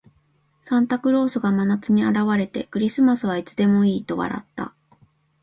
[0.63, 4.73] サンタクロースが真夏に現れて、「クリスマスはいつでもいい」と笑った。